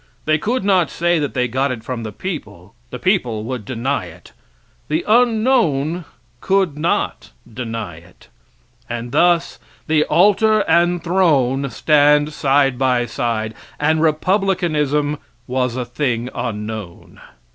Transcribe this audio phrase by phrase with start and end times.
[0.25, 4.05] They could not say that they got it from the people; the people would deny
[4.05, 4.31] it;
[4.87, 6.05] the unknown
[6.39, 8.27] could not deny it.
[8.89, 13.53] And thus the altar and throne stand side by side.
[13.79, 17.21] And republicanism was a thing unknown.